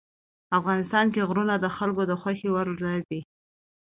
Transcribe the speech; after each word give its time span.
افغانستان 0.59 1.05
کې 1.13 1.25
غرونه 1.29 1.55
د 1.59 1.65
خلکو 1.75 2.01
د 2.07 2.13
خوښې 2.21 2.49
وړ 2.51 2.67
ځای 2.83 2.99
دی. 3.09 3.19